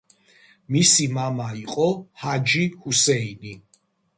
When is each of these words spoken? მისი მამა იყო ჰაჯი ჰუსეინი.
მისი 0.75 1.05
მამა 1.17 1.49
იყო 1.59 1.85
ჰაჯი 2.25 2.65
ჰუსეინი. 2.87 3.57